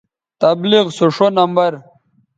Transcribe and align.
تبلیغ 0.41 0.85
سو 0.97 1.05
ݜو 1.15 1.27
نمبر 1.39 1.71